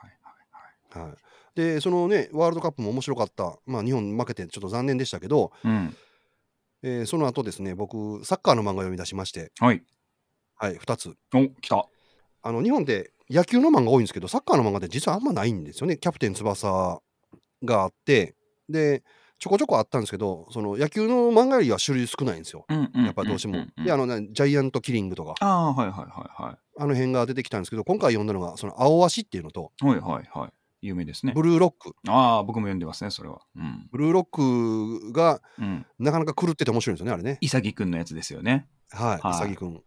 [0.91, 1.17] はいはい、
[1.59, 5.93] で、そのね、ワールドカップも面白かった、まあ、日本負けてちょっと残念でしたけど、うん。
[6.81, 9.83] えーその後ですね、僕、サッカーの漫画を読み出しまして、はい。
[10.55, 11.17] はい、2つ。
[11.33, 11.85] お、来た。
[12.41, 15.97] あの日本って野球の漫画多いんですけど、サッカーの漫画って実はあんまないんですよね。
[15.97, 17.01] キャプテン翼
[17.65, 18.35] があって、
[18.69, 19.03] で、
[19.39, 22.65] ちょこちょこあったんですけど、その野球の漫画よりは種類少ないんですよ。
[22.69, 23.65] やっぱどうしても。
[23.83, 26.57] で、あの、なジャイアントキリングとか、ああ、はいはいはいはい。
[26.77, 30.53] あの辺が出てきたんですけど、今回読んだのが、その青足っていうのと、はいはいはい。
[30.81, 31.33] 有名ですね。
[31.33, 31.93] ブルーロック。
[32.07, 33.41] ああ、僕も読んでますね、それは。
[33.55, 33.87] うん。
[33.91, 35.85] ブルーロックがうん。
[35.99, 37.37] なかなか狂ってて面白いんですよね、あれね。
[37.41, 38.67] 潔くんのやつですよね。
[38.91, 39.81] はい、はいさぎくん。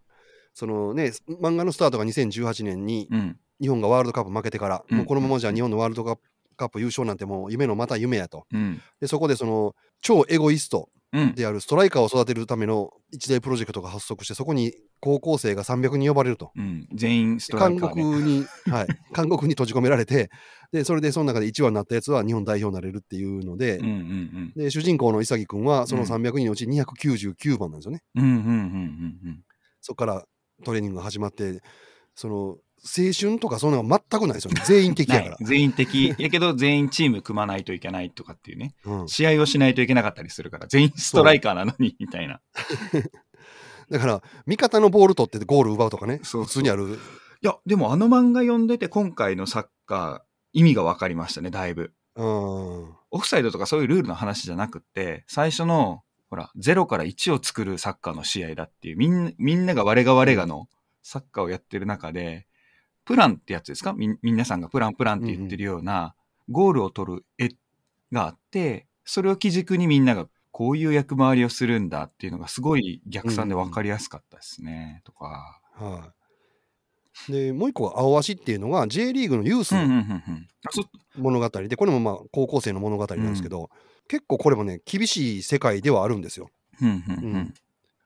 [0.55, 3.38] そのね、漫画のスタートが2018年にうん。
[3.61, 6.22] 日本がワールドカップ負けてから、うんもうこのままじゃ日本のワールドカップ
[6.62, 8.46] カップ優勝なんてもう夢のまた夢やと。
[8.53, 8.81] うん。
[9.01, 11.35] で、そこでその超エゴイストうん。
[11.35, 16.53] であるストライカーを育てるための一大プロジェクトが発足して、そこに高校生が300人呼ばれると。
[16.57, 16.88] うん。
[16.94, 18.03] 全員ストライ韓カーね。
[18.03, 20.31] 国に、はい、 韓国に閉じ込められて、
[20.72, 28.03] で、それでその中で1話になったやつは日本代表になれるっていうので、うんうんで、主人公の潔くんはそのうん300人のうち299番なんですよね。
[28.14, 28.25] うん。
[28.25, 29.44] うんうんうんうん
[29.85, 30.25] そこから
[30.64, 31.61] トレーニングが始まって、
[32.14, 34.62] その青春とかそんなの全くないですよね。
[34.64, 35.14] 全員的うん。
[35.14, 35.37] やから。
[35.40, 36.14] 全員的。
[36.18, 38.75] やけど全員チーム組まないといけないとかっていうね。
[38.85, 42.40] うん、試合をしないといけなかったりするから、全員ストライカーなのに、みたいな。
[43.90, 46.99] だから、味方のボール取ってゴール奪うとかね、そう普通にある。
[47.42, 51.92] いや、でもあの漫画読んでて、今回のサッカー、意味が分かりましたね、だいぶ。
[52.16, 52.25] うん。
[53.11, 60.68] オフサイドとかそういうルールの話じゃなくって、最初の、ほら、0から1を作るサッカーの試合だっていう、みんな、みんなが我が我がの
[61.03, 62.47] サッカーをやってる中で、
[63.04, 63.92] プランってやつですか？
[63.92, 66.14] み、皆さんがプランプランって言ってるような、
[66.50, 67.50] ゴールを取る絵
[68.12, 75.60] があって、それを基軸にみんながこういう役回りをするんだっていうのがすごい逆算で分かりやすかったですね、とか。
[75.74, 76.12] は
[77.28, 77.32] い。
[77.32, 80.00] で、もう一個が青足っていうのが J リーグのユースうんうんうの
[81.16, 83.70] 物語で、これもまあ高校生の物語なんですけど、
[84.08, 86.48] 結構これもね、厳しい世界ではあるんですよ。
[86.80, 87.54] うんうんううんん。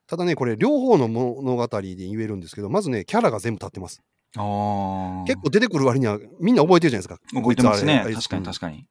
[0.07, 4.03] ただね、これ両方の物語で言えるんですけど、まずね、キャラが全部立ってます。
[4.37, 5.25] ああ。
[5.27, 7.21] 結構出てくる割にはみんな覚えてるじゃないですか。
[7.41, 8.05] 覚えてますね。
[8.15, 8.87] 確かにうん確かに。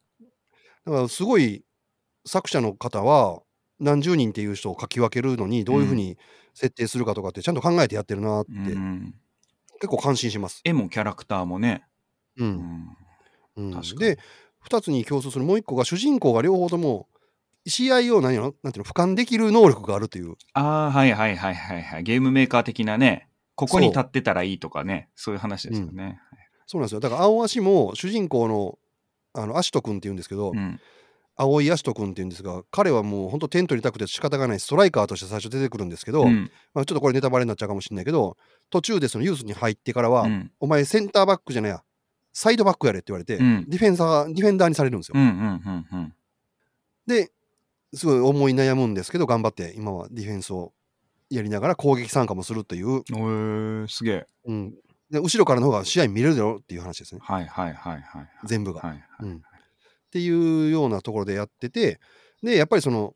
[0.85, 1.63] だからすごい
[2.25, 3.41] 作者の方は
[3.79, 6.17] 何十人っていう人を書き分けるのにどういうふうに
[6.53, 9.15] 設定するかとかってちゃんと考えてやってるなって、うん。
[9.81, 10.61] 結構感心します。
[10.63, 11.85] 絵もキャラクターもね。
[12.37, 12.97] ううんん。
[13.57, 14.19] うん確かにで
[14.67, 17.07] 2つに共通するもう1個が主人公が両方とも
[17.67, 18.55] 試合を何やろ？
[18.63, 18.91] なんていうの？
[18.91, 22.03] 俯瞰できる能力があるというああ、はいはいはいはいはい。
[22.03, 23.27] ゲームメーカー的なね。
[23.55, 25.09] ここに立ってたらいいとかね。
[25.15, 26.19] そういう話ですよね。
[26.67, 28.77] そうなんですよだから青足も主人公の
[29.33, 30.79] あのアシト君っていうんですけど、うん。
[31.37, 36.49] 青井アシト君っていうんですが彼はもう本当点取りたくて仕方がないストライカーとして最初出てくるんですけど、うん。
[36.73, 38.37] まあ、ちょっとこれネタバレになっちゃうかもしれないけど
[38.69, 41.83] 途中でそのユースに入ってからは、うんお前センターバックじゃないや
[42.31, 46.13] サイドバックやれって言われて、うんディフェンサーディフェンダーにされるんですよ、うんうんうんうん。
[47.05, 47.31] で
[47.93, 50.73] すごい思い悩むんですけど頑張って今はディフェンスを
[51.29, 54.27] やりながら攻撃参加もするという、おー、すげえ。
[54.45, 54.73] うん、
[55.09, 58.29] で後ろからの方が試合見れるだろうっていう話ですねはいはいはいはい。
[58.45, 59.01] 全部が、はいはい。
[59.21, 59.41] うんっ
[60.15, 61.99] ていうようなところでやってて
[62.41, 63.15] でやっぱりその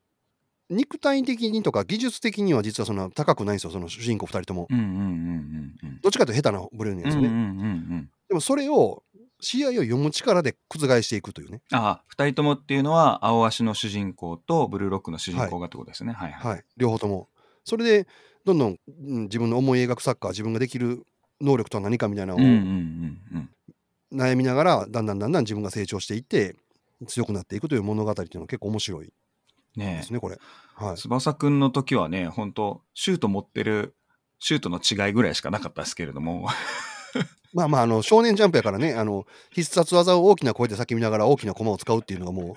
[0.70, 6.00] 肉体的にとか技術的には実はそんな高くないんですよその主人公2人ともうんうんうん。
[6.02, 8.10] どっちかというと下手な部類なんですよね、うんうんうんうん。
[8.28, 9.04] でもそれを
[9.40, 16.12] 試合を読む力で覆していくというね、ああ、二人ともっていうのは、青足の主人公とブルーロックの主人公がってことですね。
[16.12, 16.52] はいはい。
[16.56, 17.30] はい、両方とも
[17.70, 18.08] それで
[18.46, 21.06] どんどん、うん自分の思い描くサッカー自分ができる
[21.40, 22.46] 能力とは何かみたいなのを。
[24.12, 26.56] 悩みながらだんだんだんだん自分が成長していって
[27.08, 29.14] 強くなっていくという物語っていうのは結構面白い
[29.76, 30.40] でねすねこれ。
[30.76, 33.96] はいえ、翼くんの時はね、本当シュート持ってる、
[34.40, 36.48] シュートの違いぐらいしかなかったですけれども、
[37.54, 42.54] まあまああの少年ジャンプやからねあの必殺技を大きな声で叫びながら大きな駒を使うっていうのがも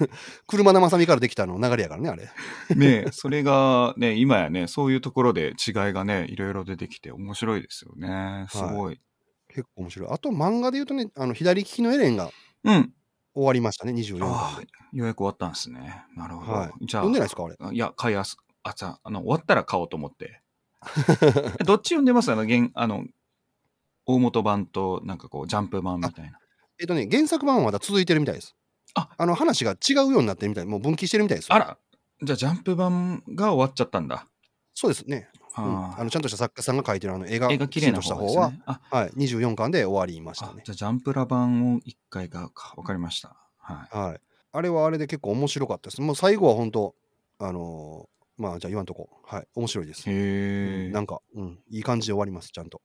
[0.00, 0.06] う
[0.46, 2.28] 車田正美からできたの流れやからねあれ。
[2.76, 8.46] ねえ、それがね、今やね、そういうところで違いがね、いろいろ出てきて面白いですよね。
[8.48, 9.00] すごい。
[9.48, 10.08] 結構面白い。
[10.10, 12.30] あと漫画で言うとねあの左利きのエレンが
[12.64, 12.92] うん。
[13.34, 16.04] 終わりましたね24あ巻あ、ようやく終わったんですね。
[16.16, 16.52] なるほど。
[16.52, 17.56] はいじゃあ、読んでないですかあれ。
[17.74, 20.42] いや、買いやす、あ、じゃあ、あの、終わったら買おうと思って。
[21.60, 22.30] え どっち読んでます？
[22.32, 23.04] あの、原、あの、
[24.08, 26.38] 大元版と、なんかこう、ジャンプ版みたいな。
[26.80, 28.56] えっとね原作版はまだ続いてるみたいです。
[28.94, 31.54] ああの話が違うようになってるみたいもう分岐してるみたいですよ。
[31.54, 31.78] あら、
[32.22, 34.26] じゃあ、ジャンプ版が終わっちゃったんだ。
[34.74, 35.28] そうですね。
[35.58, 38.62] うんああのちゃんとした作家さんが書いてるあの絵が絵が綺麗な方した方は、ね。
[38.64, 40.52] あ、はい、24巻で終わりましたね。
[40.58, 43.36] あじゃあ、ジャンプラ版を一回が、かわかりました。
[43.58, 43.98] はい。
[43.98, 44.20] はい。
[44.52, 46.00] あれはあれで結構面白かったです。
[46.00, 46.94] もう最後は本当
[47.40, 49.10] あのーまあじゃあ言わんとこ。
[49.26, 49.48] はい。
[49.56, 50.08] 面白いです。
[50.08, 50.16] へう
[50.86, 50.92] えん。
[50.92, 52.80] なんか、うん、いい感じで終わります、ちゃんと。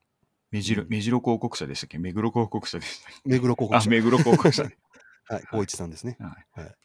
[0.54, 1.98] 目白、うん目白広告社でしたっけ？
[1.98, 3.90] 目黒広告社でしたっ目黒広けあ、告者。
[3.90, 4.64] 目黒広告社。
[5.28, 6.18] はい、光一さんですね。
[6.20, 6.76] はい。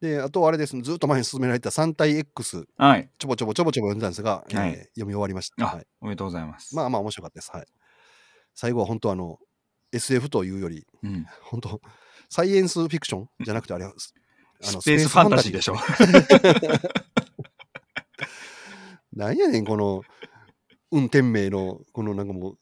[0.00, 0.76] で、あとあれです。
[0.82, 3.10] ずっと前に進められた3体 X、はい。
[3.18, 5.64] ちょぼちょぼちょぼちょぼ読んでたんですが、えーはい読み終わりました。
[5.72, 5.86] あ、はい。
[6.00, 6.74] おめでとうございます。
[6.74, 7.50] まあまあ面白かったです。
[7.52, 7.66] はい。
[8.54, 9.38] 最後は本当あの、
[9.92, 11.24] SF というより、うん。
[11.42, 11.80] 本当
[12.28, 14.12] サイエンスフィクションじゃなくてあれは、あス
[14.84, 15.76] ペースファンタジーでしょ。
[19.12, 20.02] なんやねん、この、
[20.92, 22.56] 運転名の、このなんかも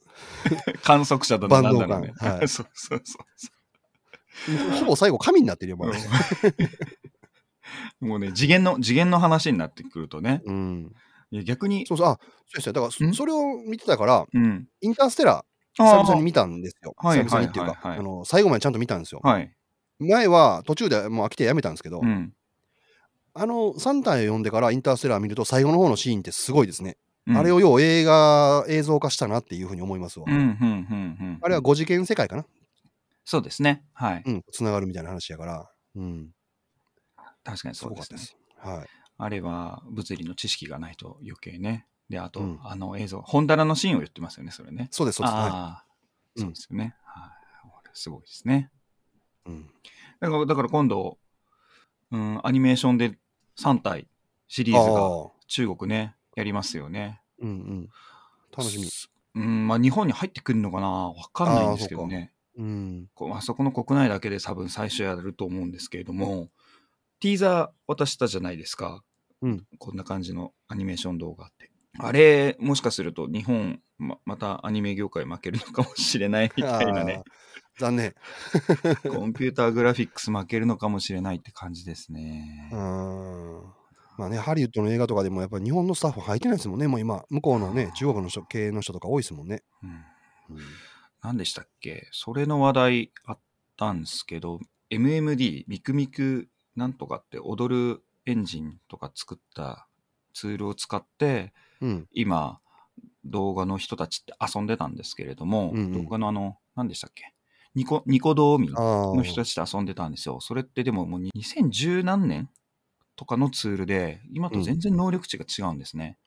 [0.83, 2.13] 観測者だ万能なんだろうね。
[2.17, 3.25] 感はい そうそうそう
[4.53, 5.89] う、ほぼ最後神になってるよ、もう。
[8.01, 8.09] うん。
[8.09, 10.43] もうね、次元の、次元の話になってくるとね。
[10.45, 10.93] うん。
[11.31, 12.73] いや逆に、そうそう、あ、そうですよ。
[12.73, 14.69] だからそ、れを見てたから、うん。
[14.81, 16.95] インターステラー、あ久々に見たんですよ。
[16.97, 19.21] はい久々にっていうか、はいはいはいあの、最後までちゃんと見たんですよ。
[19.25, 19.53] はい。
[19.99, 22.33] 前は途中でもう飽きてやめたんですけど、うん。
[23.35, 26.97] あの、3体を読んでからインターステラー見ると、最後の方のシーンってすごいですね。
[27.27, 30.27] うんあれをよう映画、映像化したなっていうふうに思いますわ。
[30.29, 30.31] あ
[31.49, 32.45] れは5次元世界かな
[33.25, 33.83] そうですね。
[33.95, 34.23] はい。
[34.27, 36.31] うん、つながるみたいな話やから、うん、
[37.43, 38.19] 確かにすそうですね。
[38.19, 38.37] す。
[38.59, 38.87] はい。
[39.17, 41.87] あれは物理の知識がないと余計ね。
[42.11, 44.89] で、あと、うんあの映像、本棚のシーンを言ってますよね、それね。
[44.91, 45.35] そうです、そうです。
[45.35, 45.85] はああ、
[46.37, 46.95] うんそうですよね。
[47.05, 47.89] はい。
[47.95, 48.71] すごいですね。
[49.47, 49.51] い。
[49.51, 49.71] うん。
[50.21, 51.19] だから、だから今度、
[52.11, 53.19] うん、アニメーションで
[53.59, 54.09] 3体
[54.49, 57.21] シリーズが中国ね、やりますよね。
[57.41, 57.89] うんうん。
[58.57, 58.89] 楽しみ。
[59.43, 60.89] うん、まあ日本に入ってくるのかな？
[60.89, 62.33] わかんないんですけどね。
[62.57, 63.09] うん。
[63.33, 66.51] あそこの国内だけで多分最初やると思うんですけれども、
[67.21, 69.03] ティーザー渡したじゃないですか。
[69.43, 71.71] うんこんな感じのアニメーション動画って。
[71.99, 77.23] あれ、もしかすると日本、ままたアニメ業界負けるのかもしれないみたいなね。
[77.79, 78.15] 残念。
[79.03, 82.71] コンピューターグラフィックス負けるのかもしれないって感じですね。
[82.73, 83.63] うん。
[84.17, 89.63] まあね、ハリウッドの映画とかでもやっぱり日本のスタッフ入ってないですもんね、もう今、向こうのね、中国の人系の人とか多いですもんね。
[89.83, 90.65] うんうん
[91.23, 92.07] 何でしたっけ？
[92.13, 93.39] それの話題あっ
[93.79, 94.61] たんですけど、
[94.91, 99.89] MMD、ミクミクなんとかって踊るエンジンとか作った
[100.35, 102.07] ツールを使って、うん。
[102.13, 102.61] 今、
[103.25, 107.33] 動画の人たちって遊んでたんですけれども、うんうん動画のあの、何でしたっけ？
[107.75, 108.71] ニコ、ニコ動民。
[108.71, 110.41] の人たちで遊んでたんですよ。
[110.43, 112.51] それってでももう2010何年
[113.17, 116.19] とかのツールで、今と全然能力値が違うんですね。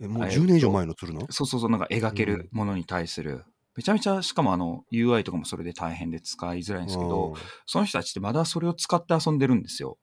[0.00, 1.28] えもうえっと10年以上前のツールなの？
[1.32, 3.44] そうそうそう、なんか描けるものに対する。
[3.76, 7.32] めちゃめちゃ、しかもあの、UI とかもそれで大変で使いづらいんですけど、
[7.66, 9.98] その人たちってまだそれを使って遊んでるんですよ。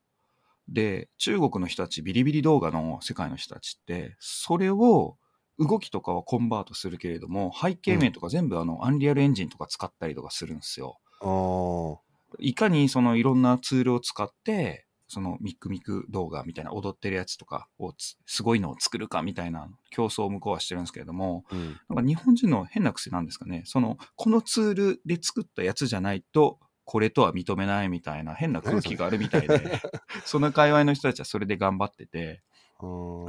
[0.69, 5.17] で、中国の人たち、ビリビリ動画の世界の人たちって、それを
[5.59, 10.99] 動きとかはコンバートするけれども、背景面とか全部あの、アンリアルエンジンとか使ったりとかするんですよ。
[11.21, 12.03] あー
[12.39, 21.77] いかにそのいろんなツールを使って、そのミックミク動画みたいな踊ってるやつとかをつすごいのを作るかみたいな競争を向こうはしてるんですけれども、うん。
[21.89, 23.63] なんか日本人の変な癖なんですかね。
[23.65, 29.81] その、このツールで作ったやつじゃないと、これとは認めないみたいな変な空気があるみたいで、
[30.25, 32.43] その界隈の人たちはそれで頑張ってて、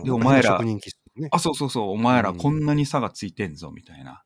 [0.02, 0.58] でお前ら
[1.16, 1.28] ね。
[1.30, 4.24] あ、そうそうそう、お前らうんこんなに差がついてんぞ、みたいな。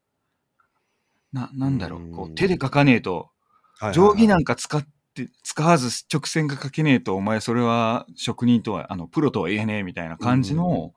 [1.32, 3.30] な、なんだろう、こうんう、手で書かねえと、
[3.92, 4.86] 定規なんか使っ
[5.26, 10.94] て、使わず直線が書けねえと、お前それは職人とは、あの、プロとは言えねえみたいな感じうの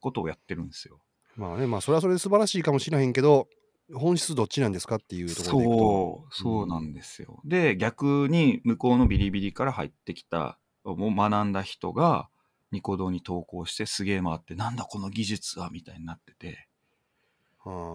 [0.00, 1.00] ことをやってるんですよ。
[1.36, 3.48] まあね、まあそれはそれで素晴らしいかもしれへんけど、
[3.94, 5.64] 本質どっちなんですかっていうところで。
[5.64, 7.40] そう、そうなんですよ。
[7.44, 12.28] で、逆に向こうのビリビリから入ってきた、もう学んだ人が、
[12.70, 16.67] ニコ動に投稿してすげえ回って、なんだこの技術はみたいになってて、あ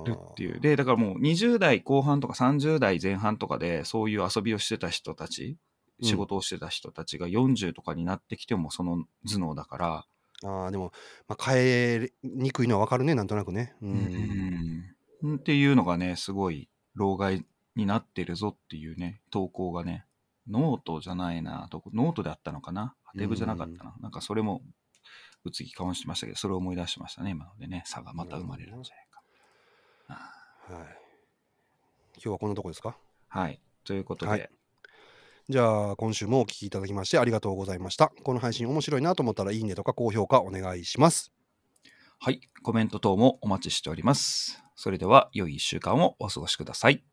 [0.05, 0.59] るっていう。
[0.59, 5.57] で、だからもう20代後半とか30代前半とかで、そういう遊びをしてた人たち、うん
[6.01, 10.05] 仕事をしてた人たちが40とかになってきてもその頭脳だから、
[10.43, 10.91] ああ、でも、
[11.30, 13.74] まあ、変えにくいのはわかるね、なんとなくね。
[13.82, 13.86] う。
[13.88, 14.84] うん
[15.24, 17.45] んっていうのがね、すごい老害
[17.76, 20.05] になってるぞっていうね、投稿がね、
[20.49, 22.95] ノートじゃないな、ノートであったのかな？
[23.03, 23.95] はてブじゃなかったな。
[24.01, 24.61] なんかそれも、
[25.45, 29.12] 物議かもしてましたけど、それを思い出しましたね、今のでね、差がまた生まれるんじゃないか。
[30.70, 30.84] あはい。
[32.16, 32.97] 今日はこんなとこですか？
[33.34, 33.59] ーはい。
[33.84, 34.49] ということで、はい
[35.49, 38.14] じゃあ、今週もお聞きいただきましてありがとうございました。
[38.24, 41.34] この配信面白いなと思ったら、いいねとか高評価お願いします。
[42.18, 42.39] はい。
[42.64, 44.64] コメント等もお待ちしております。
[44.78, 47.03] それでは、良い一週間をお過ごしください。